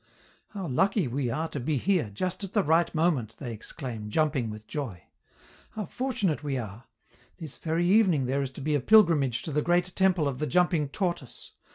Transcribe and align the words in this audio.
"How 0.47 0.67
lucky 0.67 1.07
we 1.07 1.29
are 1.29 1.47
to 1.49 1.59
be 1.59 1.77
here, 1.77 2.09
just 2.11 2.43
at 2.43 2.53
the 2.53 2.63
right 2.63 2.91
moment," 2.95 3.35
they 3.37 3.53
exclaim, 3.53 4.09
jumping 4.09 4.49
with 4.49 4.65
joy. 4.67 5.03
"How 5.73 5.85
fortunate 5.85 6.43
we 6.43 6.57
are! 6.57 6.85
This 7.37 7.59
very 7.59 7.85
evening 7.85 8.25
there 8.25 8.41
is 8.41 8.49
to 8.53 8.61
be 8.61 8.73
a 8.73 8.79
pilgrimage 8.81 9.43
to 9.43 9.51
the 9.51 9.61
great 9.61 9.95
temple 9.95 10.27
of 10.27 10.39
the 10.39 10.47
jumping 10.47 10.89
Tortoise! 10.89 11.51